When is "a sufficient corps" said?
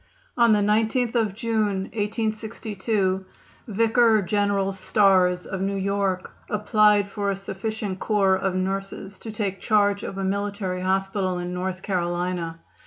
7.29-8.35